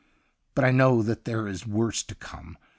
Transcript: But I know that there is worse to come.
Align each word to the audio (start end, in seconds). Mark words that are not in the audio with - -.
But 0.55 0.65
I 0.65 0.71
know 0.71 1.03
that 1.03 1.25
there 1.25 1.47
is 1.47 1.67
worse 1.67 2.01
to 2.01 2.15
come. 2.15 2.57